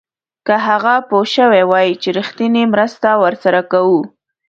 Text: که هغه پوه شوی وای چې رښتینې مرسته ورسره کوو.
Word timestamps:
که 0.47 0.55
هغه 0.67 0.95
پوه 1.09 1.25
شوی 1.35 1.63
وای 1.71 1.89
چې 2.01 2.09
رښتینې 2.19 2.63
مرسته 2.73 3.09
ورسره 3.23 3.61
کوو. 3.71 4.01